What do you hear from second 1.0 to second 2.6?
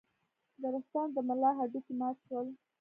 د ملا هډوکي مات شول.